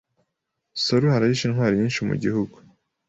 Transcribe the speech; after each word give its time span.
Saruhara 0.83 1.29
yishe 1.29 1.45
intwari 1.47 1.79
nyinshi 1.79 1.99
mugihugu 2.07 2.55